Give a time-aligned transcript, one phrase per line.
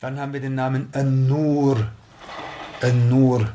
[0.00, 1.86] Dann haben wir den Namen An-Nur.
[2.80, 3.52] An-Nur.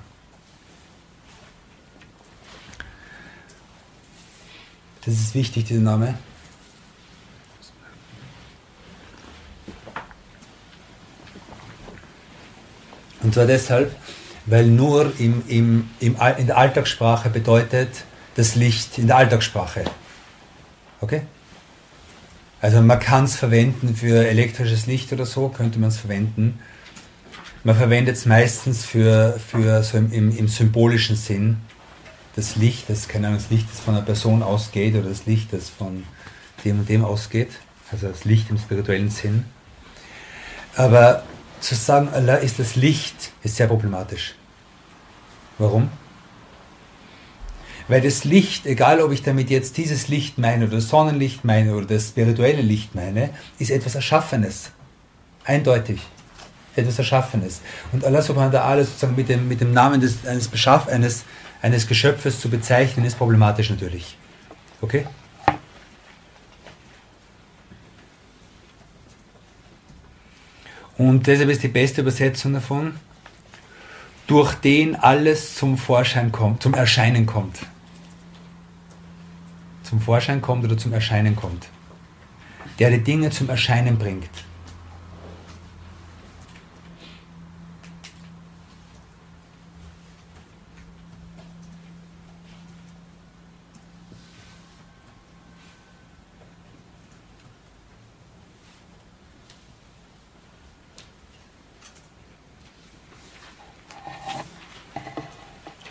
[5.04, 6.18] Das ist wichtig, dieser Name.
[13.26, 13.92] Und zwar deshalb,
[14.46, 17.90] weil Nur im, im, im, in der Alltagssprache bedeutet
[18.36, 19.84] das Licht in der Alltagssprache.
[21.02, 21.22] Okay?
[22.62, 26.60] Also man kann es verwenden für elektrisches Licht oder so, könnte man es verwenden.
[27.64, 31.58] Man verwendet es meistens für, für so im, im, im, symbolischen Sinn.
[32.36, 35.52] Das Licht, das, keine Ahnung, das Licht, das von einer Person ausgeht oder das Licht,
[35.52, 36.04] das von
[36.64, 37.50] dem und dem ausgeht.
[37.92, 39.46] Also das Licht im spirituellen Sinn.
[40.76, 41.24] Aber
[41.66, 44.36] zu sagen, Allah ist das Licht, ist sehr problematisch.
[45.58, 45.90] Warum?
[47.88, 51.76] Weil das Licht, egal ob ich damit jetzt dieses Licht meine oder das Sonnenlicht meine
[51.76, 54.72] oder das spirituelle Licht meine, ist etwas Erschaffenes.
[55.44, 56.02] Eindeutig.
[56.76, 57.62] Etwas Erschaffenes.
[57.92, 61.24] Und Allah subhanahu wa ta'ala sozusagen mit dem, mit dem Namen des, eines, Beschaff, eines,
[61.62, 64.18] eines Geschöpfes zu bezeichnen, ist problematisch natürlich.
[64.82, 65.06] Okay?
[70.98, 72.96] Und deshalb ist die beste Übersetzung davon,
[74.28, 77.60] durch den alles zum Vorschein kommt, zum Erscheinen kommt
[79.86, 81.68] zum Vorschein kommt oder zum Erscheinen kommt.
[82.80, 84.30] Der die Dinge zum Erscheinen bringt.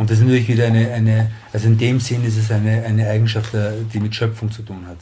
[0.04, 3.08] Und das ist natürlich wieder eine, eine also in dem Sinn ist es eine, eine
[3.08, 4.98] Eigenschaft, die mit Schöpfung zu tun hat.